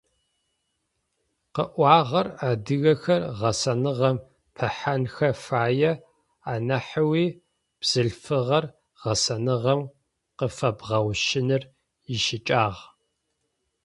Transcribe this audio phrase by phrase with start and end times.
[1.53, 4.17] Къыӏуагъэр: адыгэхэр гъэсэныгъэм
[4.55, 5.91] пыхьанхэ фае,
[6.51, 7.25] анахьэуи,
[7.81, 8.65] бзылъфыгъэр
[9.01, 9.81] гъэсэныгъэм
[10.37, 11.63] къыфэбгъэущыныр
[12.13, 12.79] ищыкӏагъ.